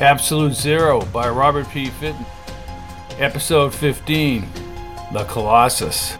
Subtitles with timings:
[0.00, 1.90] Absolute Zero by Robert P.
[1.90, 2.24] Fitton.
[3.18, 4.48] Episode 15
[5.12, 6.16] The Colossus.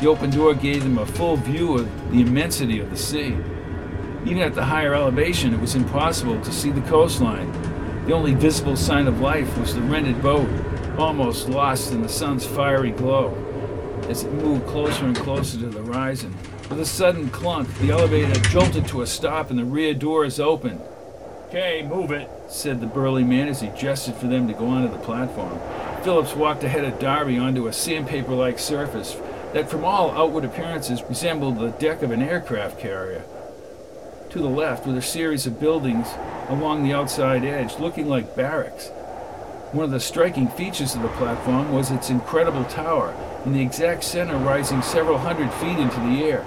[0.00, 3.36] The open door gave them a full view of the immensity of the sea.
[4.24, 7.52] Even at the higher elevation, it was impossible to see the coastline.
[8.06, 10.48] The only visible sign of life was the rented boat,
[10.96, 13.45] almost lost in the sun's fiery glow.
[14.08, 16.32] As it moved closer and closer to the horizon,
[16.70, 20.80] with a sudden clunk, the elevator jolted to a stop and the rear doors opened.
[21.48, 24.92] Okay, move it, said the burly man as he gestured for them to go onto
[24.92, 25.58] the platform.
[26.04, 29.16] Phillips walked ahead of Darby onto a sandpaper like surface
[29.52, 33.24] that, from all outward appearances, resembled the deck of an aircraft carrier.
[34.30, 36.06] To the left were a series of buildings
[36.48, 38.88] along the outside edge, looking like barracks.
[39.72, 43.12] One of the striking features of the platform was its incredible tower,
[43.46, 46.44] in the exact center rising several hundred feet into the air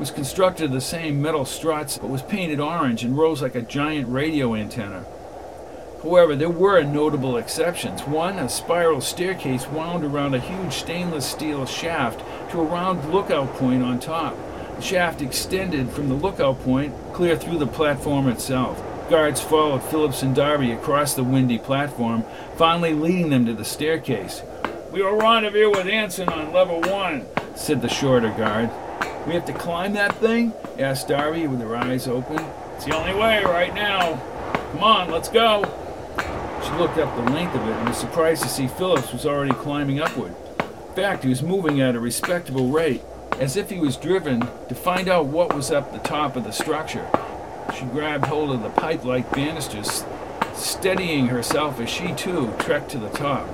[0.00, 3.62] was constructed of the same metal struts but was painted orange and rose like a
[3.62, 5.04] giant radio antenna.
[6.02, 8.02] However, there were notable exceptions.
[8.02, 12.20] One, a spiral staircase wound around a huge stainless steel shaft
[12.50, 14.36] to a round lookout point on top.
[14.76, 18.82] The shaft extended from the lookout point clear through the platform itself.
[19.08, 22.24] Guards followed Phillips and Darby across the windy platform,
[22.56, 24.42] finally leading them to the staircase.
[24.92, 28.70] We will rendezvous with Anson on level one, said the shorter guard.
[29.24, 30.52] We have to climb that thing?
[30.80, 32.44] asked Darby with her eyes open.
[32.74, 34.16] It's the only way right now.
[34.72, 35.62] Come on, let's go.
[36.64, 39.52] She looked up the length of it and was surprised to see Phillips was already
[39.52, 40.34] climbing upward.
[40.58, 43.02] In fact, he was moving at a respectable rate,
[43.38, 46.50] as if he was driven to find out what was up the top of the
[46.50, 47.08] structure.
[47.78, 50.04] She grabbed hold of the pipe like banisters,
[50.54, 53.46] steadying herself as she too trekked to the top.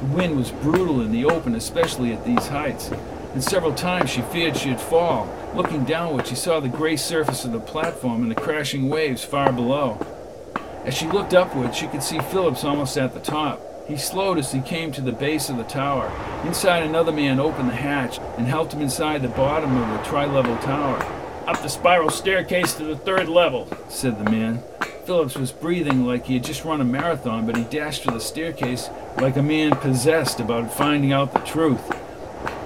[0.00, 2.90] The wind was brutal in the open, especially at these heights
[3.36, 5.28] and several times she feared she'd fall.
[5.54, 9.52] Looking downward, she saw the gray surface of the platform and the crashing waves far
[9.52, 10.00] below.
[10.86, 13.60] As she looked upward, she could see Phillips almost at the top.
[13.86, 16.10] He slowed as he came to the base of the tower.
[16.46, 20.56] Inside, another man opened the hatch and helped him inside the bottom of the tri-level
[20.56, 20.96] tower.
[21.46, 24.62] Up the spiral staircase to the third level, said the man.
[25.04, 28.18] Phillips was breathing like he had just run a marathon, but he dashed to the
[28.18, 28.88] staircase
[29.18, 31.90] like a man possessed about finding out the truth.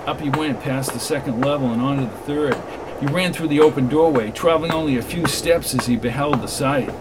[0.07, 2.57] Up he went past the second level and onto the third.
[3.01, 6.49] He ran through the open doorway, traveling only a few steps as he beheld the
[6.49, 6.93] sight.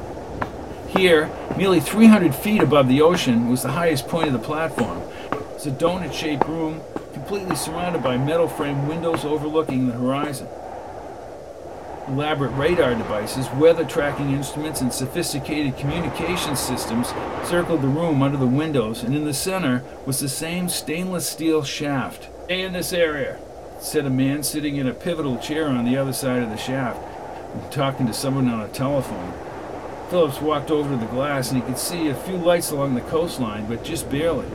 [0.90, 5.02] Here, nearly 300 feet above the ocean, was the highest point of the platform.
[5.56, 6.81] It's a donut shaped room,
[7.14, 10.48] completely surrounded by metal frame windows overlooking the horizon.
[12.09, 17.09] Elaborate radar devices, weather tracking instruments, and sophisticated communication systems
[17.44, 21.64] circled the room under the windows, and in the center was the same stainless steel
[21.64, 22.28] shaft.
[22.46, 23.38] Stay in this area,
[23.80, 27.00] said a man sitting in a pivotal chair on the other side of the shaft,
[27.72, 29.31] talking to someone on a telephone.
[30.09, 33.02] Phillips walked over to the glass and he could see a few lights along the
[33.02, 34.48] coastline, but just barely.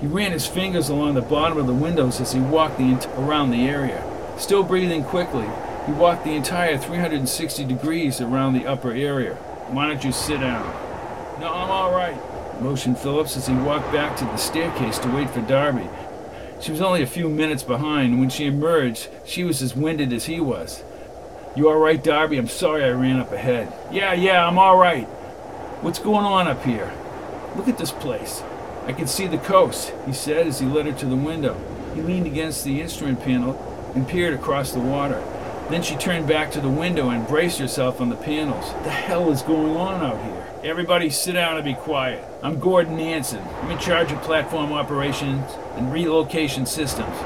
[0.00, 3.50] He ran his fingers along the bottom of the windows as he walked the around
[3.50, 4.08] the area.
[4.38, 5.48] Still breathing quickly,
[5.86, 9.34] he walked the entire 360 degrees around the upper area.
[9.70, 10.64] Why don't you sit down?
[11.40, 12.16] No, I'm all right,
[12.60, 15.88] motioned Phillips as he walked back to the staircase to wait for Darby,
[16.64, 20.14] she was only a few minutes behind, and when she emerged, she was as winded
[20.14, 20.82] as he was.
[21.54, 22.38] You all right, Darby?
[22.38, 23.70] I'm sorry I ran up ahead.
[23.92, 25.04] Yeah, yeah, I'm all right.
[25.82, 26.90] What's going on up here?
[27.54, 28.42] Look at this place.
[28.86, 31.54] I can see the coast, he said as he led her to the window.
[31.94, 35.22] He leaned against the instrument panel and peered across the water.
[35.70, 38.70] Then she turned back to the window and braced herself on the panels.
[38.84, 40.46] The hell is going on out here?
[40.62, 42.22] Everybody sit down and be quiet.
[42.42, 43.42] I'm Gordon Anson.
[43.62, 47.16] I'm in charge of platform operations and relocation systems.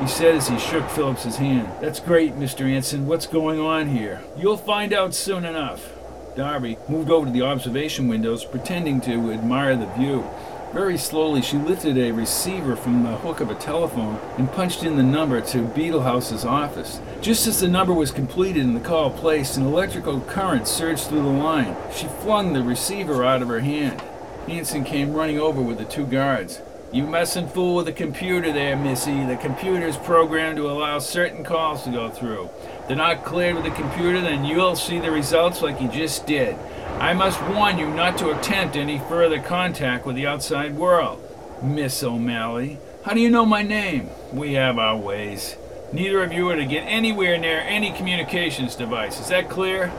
[0.00, 1.70] He said as he shook Phillips's hand.
[1.80, 2.68] That's great, Mr.
[2.68, 3.06] Anson.
[3.06, 4.22] What's going on here?
[4.36, 5.92] You'll find out soon enough.
[6.34, 10.28] Darby moved over to the observation windows, pretending to admire the view.
[10.74, 14.96] Very slowly, she lifted a receiver from the hook of a telephone and punched in
[14.96, 17.00] the number to Beetlehouse's office.
[17.20, 21.22] Just as the number was completed and the call placed, an electrical current surged through
[21.22, 21.76] the line.
[21.94, 24.02] She flung the receiver out of her hand.
[24.48, 26.60] Anson came running over with the two guards.
[26.94, 29.24] You mustn't fool with the computer there, Missy.
[29.24, 32.50] The computer's programmed to allow certain calls to go through.
[32.78, 36.24] If they're not cleared with the computer, then you'll see the results like you just
[36.24, 36.56] did.
[37.00, 41.20] I must warn you not to attempt any further contact with the outside world.
[41.60, 44.08] Miss O'Malley, how do you know my name?
[44.32, 45.56] We have our ways.
[45.92, 49.18] Neither of you are to get anywhere near any communications device.
[49.18, 49.90] Is that clear?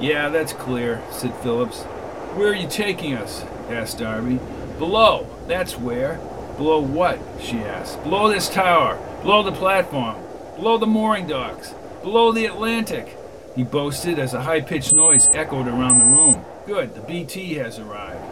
[0.00, 1.84] Yeah, that's clear, said Phillips.
[2.34, 3.44] Where are you taking us?
[3.70, 4.40] asked Darby.
[4.78, 6.18] Below, that's where.
[6.56, 7.18] Blow what?
[7.40, 8.02] she asked.
[8.02, 8.98] Blow this tower.
[9.22, 10.16] Blow the platform.
[10.56, 11.74] Blow the mooring docks.
[12.02, 13.16] Blow the Atlantic.
[13.54, 16.44] he boasted as a high pitched noise echoed around the room.
[16.66, 18.22] Good, the BT has arrived.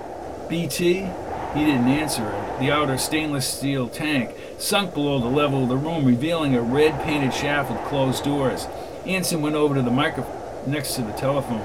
[0.49, 1.07] BT?
[1.55, 2.59] He didn't answer it.
[2.59, 7.01] The outer stainless steel tank sunk below the level of the room, revealing a red
[7.05, 8.67] painted shaft with closed doors.
[9.07, 11.63] Anson went over to the microphone next to the telephone.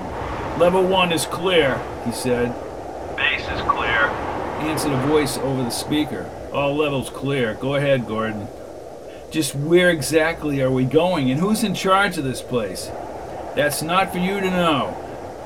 [0.60, 2.54] Level one is clear, he said.
[4.60, 4.94] Base is clear.
[4.94, 6.30] Answered a voice over the speaker.
[6.54, 7.56] All levels clear.
[7.56, 8.48] Go ahead, Gordon.
[9.32, 12.90] Just where exactly are we going, and who's in charge of this place?
[13.56, 14.96] That's not for you to know.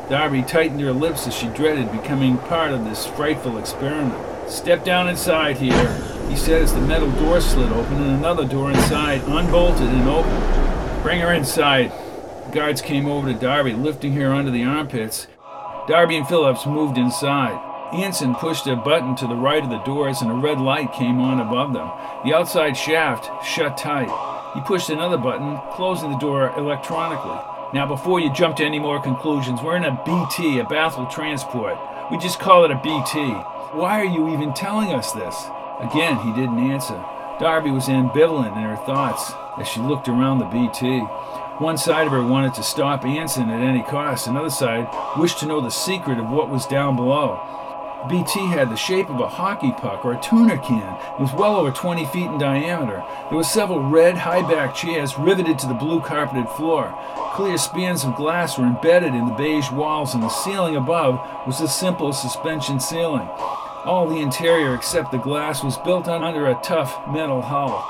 [0.09, 4.49] Darby tightened her lips as she dreaded becoming part of this frightful experiment.
[4.49, 5.93] Step down inside here,
[6.29, 11.03] he said as the metal door slid open and another door inside unbolted and opened.
[11.03, 11.91] Bring her inside.
[12.45, 15.27] The guards came over to Darby, lifting her under the armpits.
[15.87, 17.72] Darby and Phillips moved inside.
[17.93, 21.21] Anson pushed a button to the right of the doors and a red light came
[21.21, 21.91] on above them.
[22.25, 24.09] The outside shaft shut tight.
[24.55, 27.39] He pushed another button, closing the door electronically.
[27.73, 31.77] Now, before you jump to any more conclusions, we're in a BT, a Bethel transport.
[32.11, 33.31] We just call it a BT.
[33.73, 35.45] Why are you even telling us this?
[35.79, 37.03] Again, he didn't answer.
[37.39, 40.99] Darby was ambivalent in her thoughts as she looked around the BT.
[41.59, 44.87] One side of her wanted to stop Anson at any cost, another side
[45.17, 47.39] wished to know the secret of what was down below.
[48.09, 50.97] BT had the shape of a hockey puck or a tuna can.
[51.15, 53.03] It was well over 20 feet in diameter.
[53.29, 56.93] There were several red, high back chairs riveted to the blue carpeted floor.
[57.33, 61.61] Clear spans of glass were embedded in the beige walls, and the ceiling above was
[61.61, 63.27] a simple suspension ceiling.
[63.85, 67.89] All the interior except the glass was built under a tough metal hull.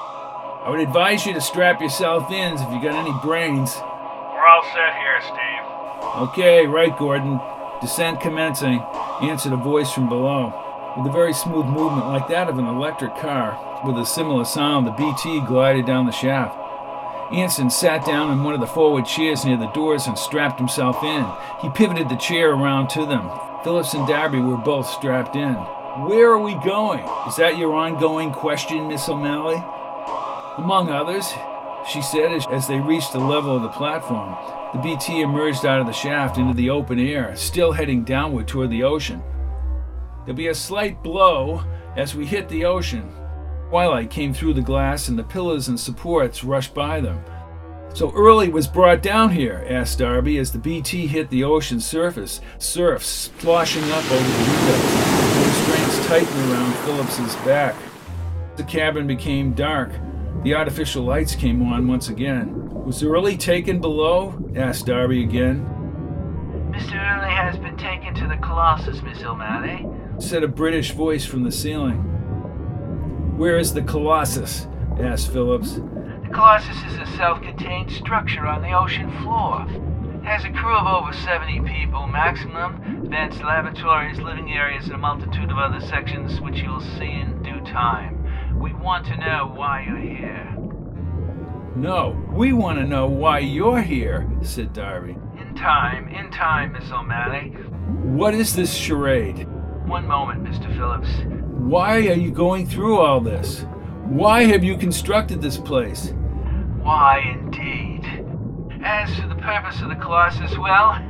[0.66, 3.76] I would advise you to strap yourself in if you got any brains.
[3.78, 6.30] We're all set here, Steve.
[6.30, 7.40] Okay, right, Gordon.
[7.82, 8.80] Descent commencing,
[9.30, 10.94] answered a voice from below.
[10.98, 14.86] With a very smooth movement like that of an electric car, with a similar sound,
[14.86, 16.58] the BT glided down the shaft.
[17.34, 21.04] Anson sat down in one of the forward chairs near the doors and strapped himself
[21.04, 21.26] in.
[21.62, 23.32] He pivoted the chair around to them.
[23.64, 25.56] Phillips and Darby were both strapped in.
[26.06, 27.04] Where are we going?
[27.28, 29.64] Is that your ongoing question, Miss O'Malley?
[30.58, 31.34] Among others,
[31.88, 34.36] she said as, as they reached the level of the platform.
[34.74, 38.72] The BT emerged out of the shaft into the open air, still heading downward toward
[38.72, 39.22] the ocean.
[40.26, 41.64] There'll be a slight blow
[41.96, 43.14] as we hit the ocean.
[43.70, 47.24] Twilight came through the glass and the pillars and supports rushed by them.
[47.94, 52.42] So early was brought down here, asked Darby as the BT hit the ocean surface,
[52.58, 55.34] surf sloshing up over the windows.
[55.34, 57.76] The restraints tightened around Phillips's back.
[58.56, 59.92] The cabin became dark.
[60.44, 62.70] The artificial lights came on once again.
[62.84, 64.36] Was Early taken below?
[64.58, 65.66] asked Darby again.
[66.70, 66.96] Mr.
[66.96, 69.88] Early has been taken to the Colossus, Miss O'Malley,
[70.20, 72.00] said a British voice from the ceiling.
[73.38, 74.68] Where is the Colossus?
[75.00, 75.76] asked Phillips.
[75.76, 79.66] The Colossus is a self-contained structure on the ocean floor.
[79.70, 84.98] It has a crew of over 70 people maximum, advanced laboratories, living areas, and a
[84.98, 88.23] multitude of other sections which you'll see in due time.
[88.64, 90.56] We want to know why you're here.
[91.76, 95.18] No, we want to know why you're here, said Darby.
[95.38, 97.50] In time, in time, Miss O'Malley.
[98.04, 99.50] What is this charade?
[99.86, 100.74] One moment, Mr.
[100.78, 101.10] Phillips.
[101.60, 103.66] Why are you going through all this?
[104.06, 106.14] Why have you constructed this place?
[106.84, 108.24] Why, indeed.
[108.82, 110.92] As for the purpose of the Colossus, well,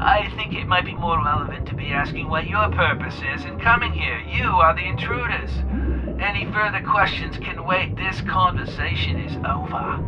[0.00, 3.60] I think it might be more relevant to be asking what your purpose is in
[3.60, 4.18] coming here.
[4.18, 5.50] You are the intruders.
[6.22, 7.96] Any further questions can wait.
[7.96, 9.98] This conversation is over.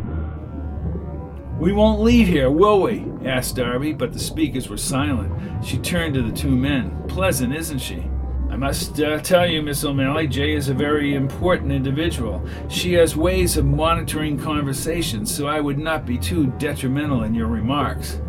[1.58, 3.04] We won't leave here, will we?
[3.24, 5.64] asked Darby, but the speakers were silent.
[5.64, 7.02] She turned to the two men.
[7.08, 8.08] Pleasant, isn't she?
[8.48, 12.46] I must uh, tell you, Miss O'Malley, Jay is a very important individual.
[12.68, 17.48] She has ways of monitoring conversations, so I would not be too detrimental in your
[17.48, 18.20] remarks.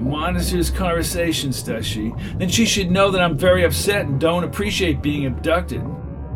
[0.00, 2.12] Monitors conversations, does she?
[2.36, 5.82] Then she should know that I'm very upset and don't appreciate being abducted.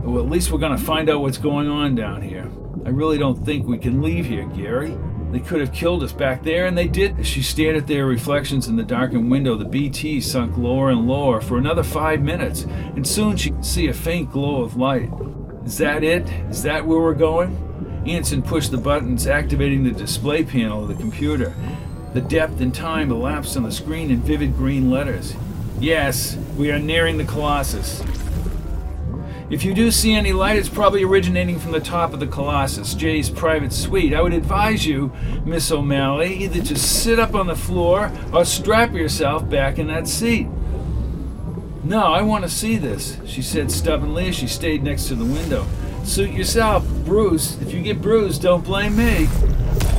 [0.02, 2.50] Well, at least we're gonna find out what's going on down here.
[2.84, 4.96] I really don't think we can leave here, Garry.
[5.32, 7.18] They could have killed us back there, and they did.
[7.18, 11.08] As she stared at their reflections in the darkened window, the BT sunk lower and
[11.08, 12.62] lower for another five minutes,
[12.94, 15.10] and soon she could see a faint glow of light.
[15.64, 16.28] Is that it?
[16.48, 18.04] Is that where we're going?
[18.06, 21.52] Anson pushed the buttons, activating the display panel of the computer.
[22.14, 25.34] The depth and time elapsed on the screen in vivid green letters.
[25.80, 28.00] Yes, we are nearing the Colossus.
[29.48, 32.94] If you do see any light, it's probably originating from the top of the Colossus,
[32.94, 34.12] Jay's private suite.
[34.12, 35.12] I would advise you,
[35.44, 40.08] Miss O'Malley, either to sit up on the floor or strap yourself back in that
[40.08, 40.48] seat.
[41.84, 45.24] No, I want to see this, she said stubbornly as she stayed next to the
[45.24, 45.64] window.
[46.02, 47.56] Suit yourself, Bruce.
[47.60, 49.28] If you get bruised, don't blame me.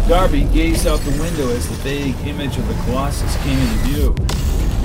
[0.10, 4.37] Darby gazed out the window as the vague image of the Colossus came into view.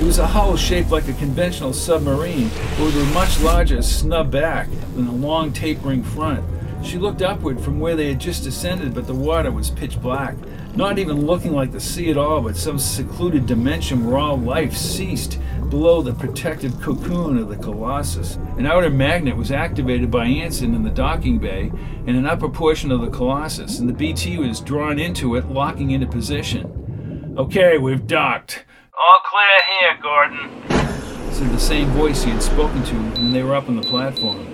[0.03, 4.31] It was a hull shaped like a conventional submarine, but with a much larger snub
[4.31, 6.43] back than a long tapering front.
[6.85, 10.35] She looked upward from where they had just descended, but the water was pitch black,
[10.75, 14.75] not even looking like the sea at all, but some secluded dimension where all life
[14.75, 18.35] ceased below the protective cocoon of the Colossus.
[18.57, 21.71] An outer magnet was activated by Anson in the docking bay
[22.05, 25.91] in an upper portion of the Colossus, and the BT was drawn into it, locking
[25.91, 27.33] into position.
[27.37, 28.65] Okay, we've docked.
[28.95, 31.33] All clear here, Gordon.
[31.33, 34.45] Said the same voice he had spoken to when they were up on the platform.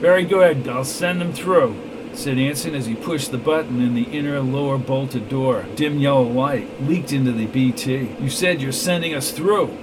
[0.00, 1.74] Very good, I'll send them through,
[2.12, 5.64] said Anson as he pushed the button in the inner lower bolted door.
[5.76, 8.10] Dim yellow light leaked into the BT.
[8.20, 9.74] You said you're sending us through.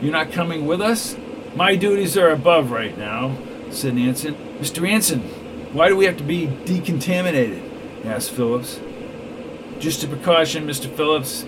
[0.00, 1.14] You're not coming with us?
[1.54, 3.36] My duties are above right now,
[3.70, 4.34] said Anson.
[4.60, 4.88] Mr.
[4.88, 5.20] Anson,
[5.74, 7.62] why do we have to be decontaminated?
[8.06, 8.80] asked Phillips.
[9.78, 10.90] Just a precaution, Mr.
[10.90, 11.44] Phillips.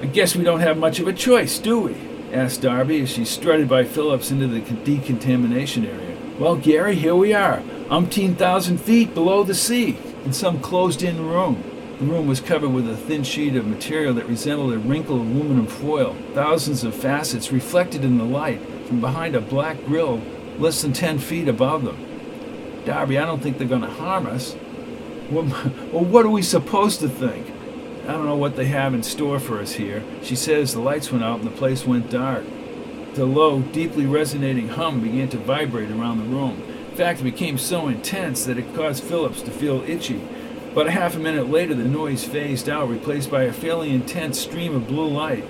[0.00, 1.96] I guess we don't have much of a choice, do we?
[2.32, 6.16] asked Darby as she strutted by Phillips into the decontamination area.
[6.38, 11.26] Well, Garry, here we are, umpteen thousand feet below the sea, in some closed in
[11.26, 11.64] room.
[11.98, 15.66] The room was covered with a thin sheet of material that resembled a wrinkled aluminum
[15.66, 20.22] foil, thousands of facets reflected in the light from behind a black grill
[20.58, 22.84] less than ten feet above them.
[22.84, 24.54] Darby, I don't think they're going to harm us.
[25.30, 27.46] Well, what are we supposed to think?
[28.08, 30.02] I don't know what they have in store for us here.
[30.22, 32.42] She says the lights went out and the place went dark.
[33.12, 36.62] The low, deeply resonating hum began to vibrate around the room.
[36.90, 40.22] In fact, it became so intense that it caused Phillips to feel itchy.
[40.74, 44.40] But a half a minute later, the noise phased out, replaced by a fairly intense
[44.40, 45.44] stream of blue light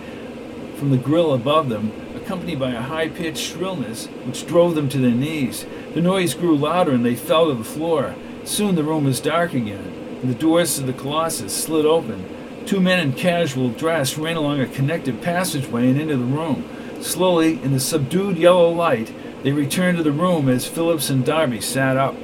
[0.75, 4.99] from the grill above them, accompanied by a high pitched shrillness which drove them to
[4.99, 5.65] their knees.
[5.95, 8.17] The noise grew louder and they fell to the floor.
[8.43, 12.38] Soon the room was dark again, and the doors to the Colossus slid open.
[12.69, 16.69] Two men in casual dress ran along a connected passageway and into the room.
[17.01, 19.11] Slowly, in the subdued yellow light,
[19.43, 22.15] they returned to the room as Phillips and Darby sat up.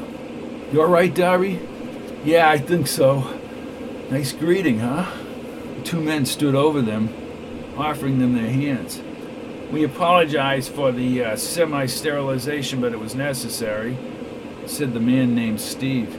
[0.71, 1.61] You all right, Darby?
[2.27, 3.41] Yeah, I think so.
[4.11, 5.11] Nice greeting, huh?
[5.77, 7.09] The two men stood over them,
[7.79, 9.01] offering them their hands.
[9.73, 13.97] We apologize for the uh, semi sterilization, but it was necessary,
[14.67, 16.15] said the man named Steve.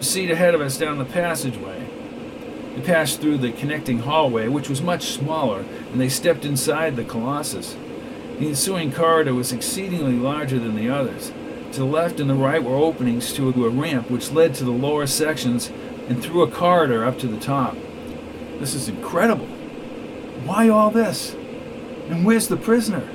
[0.00, 1.79] Seat ahead of us down the passageway.
[2.80, 7.04] They passed through the connecting hallway, which was much smaller, and they stepped inside the
[7.04, 7.76] Colossus.
[8.38, 11.30] The ensuing corridor was exceedingly larger than the others.
[11.72, 14.70] To the left and the right were openings to a ramp which led to the
[14.70, 15.70] lower sections
[16.08, 17.76] and through a corridor up to the top.
[18.60, 19.46] This is incredible.
[20.46, 21.34] Why all this?
[22.08, 23.06] And where's the prisoner?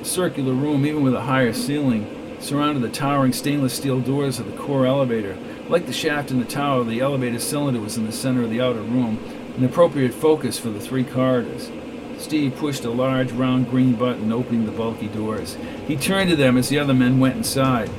[0.00, 4.50] A circular room, even with a higher ceiling, surrounded the towering stainless steel doors of
[4.50, 5.38] the core elevator.
[5.68, 8.60] Like the shaft in the tower, the elevator cylinder was in the center of the
[8.60, 9.18] outer room,
[9.56, 11.72] an appropriate focus for the three corridors.
[12.18, 15.58] Steve pushed a large round green button, opening the bulky doors.
[15.88, 17.90] He turned to them as the other men went inside.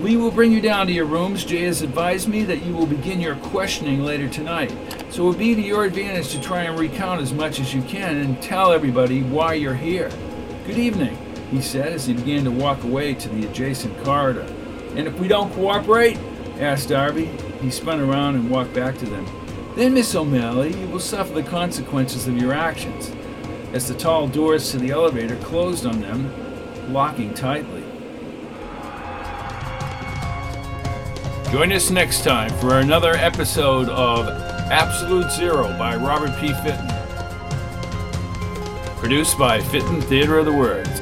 [0.00, 1.44] We will bring you down to your rooms.
[1.44, 4.74] Jay has advised me that you will begin your questioning later tonight.
[5.10, 7.82] So it would be to your advantage to try and recount as much as you
[7.82, 10.10] can and tell everybody why you're here.
[10.66, 11.16] Good evening,
[11.52, 14.52] he said as he began to walk away to the adjacent corridor.
[14.96, 16.18] And if we don't cooperate?
[16.58, 17.26] Asked Darby.
[17.60, 19.26] He spun around and walked back to them.
[19.74, 23.12] Then, Miss O'Malley, you will suffer the consequences of your actions
[23.72, 27.82] as the tall doors to the elevator closed on them, locking tightly.
[31.52, 34.28] Join us next time for another episode of
[34.70, 36.48] Absolute Zero by Robert P.
[36.48, 36.88] Fitton.
[38.96, 41.00] Produced by Fitton Theater of the Words